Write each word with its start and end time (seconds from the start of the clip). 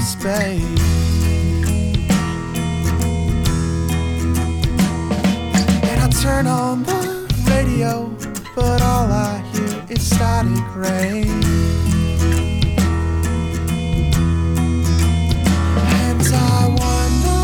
say. 0.00 0.60
And 5.88 6.00
I 6.00 6.08
turn 6.22 6.46
on 6.46 6.82
the 6.84 7.26
radio, 7.50 8.08
but 8.54 8.82
all 8.82 9.10
I 9.10 9.42
hear 9.52 9.84
is 9.88 10.06
static 10.08 10.76
rain. 10.76 11.42
And 16.04 16.22
I 16.32 16.66
wonder 16.82 17.42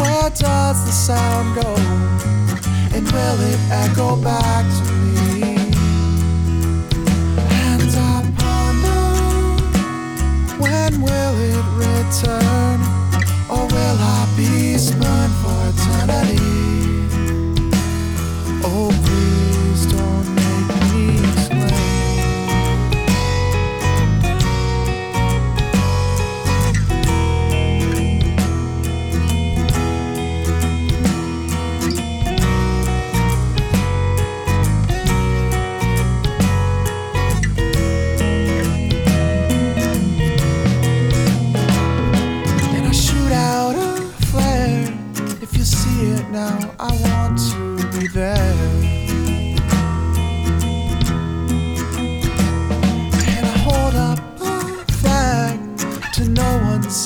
where 0.00 0.30
does 0.30 0.84
the 0.84 0.92
sound 0.92 1.54
go? 1.62 1.74
And 2.94 3.04
will 3.10 3.40
it 3.40 3.60
echo 3.70 4.16
back 4.16 4.64
to 4.84 4.92
me? 4.92 5.21
Be 14.82 14.88
spurned 14.88 15.34
for 15.36 15.68
eternity? 15.68 16.41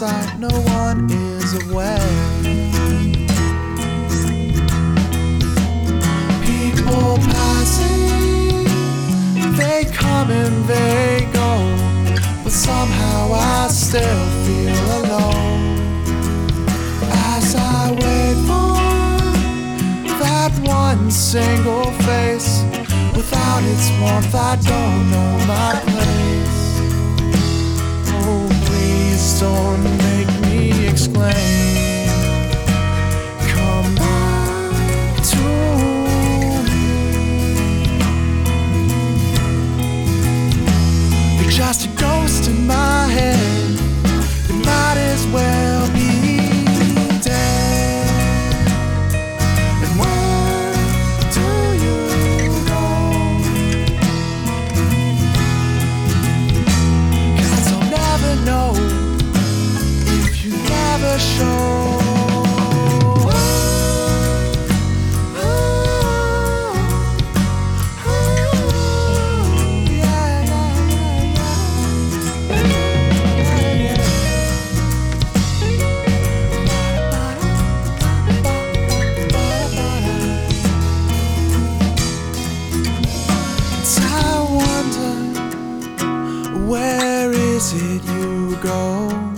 No 0.01 0.09
no 0.39 0.49
one 0.49 1.11
is 1.11 1.55
aware. 1.65 1.99
People 6.45 7.17
passing, 7.33 8.65
they 9.57 9.85
come 9.91 10.31
and 10.31 10.65
they 10.69 11.27
go. 11.33 11.51
But 12.45 12.53
somehow 12.53 13.33
I 13.33 13.69
still 13.69 14.27
feel 14.45 14.85
alone 15.01 15.79
as 17.33 17.55
I 17.55 17.93
wait 17.93 18.37
for 18.49 18.77
that 20.19 20.53
one 20.63 21.11
single 21.11 21.91
face. 22.05 22.63
Without 23.17 23.63
its 23.63 23.91
warmth, 23.99 24.35
I 24.35 24.57
don't 24.57 25.11
know 25.11 25.47
my 25.47 25.81
place. 25.91 26.36
Where 86.67 87.33
is 87.33 87.73
it 87.73 88.05
you 88.05 88.57
go? 88.61 89.36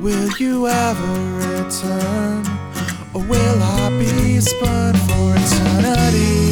Will 0.00 0.30
you 0.38 0.66
ever 0.66 1.12
return? 1.36 2.42
Or 3.12 3.22
will 3.22 3.62
I 3.62 3.90
be 3.98 4.40
spurned 4.40 4.98
for 5.00 5.34
eternity? 5.36 6.43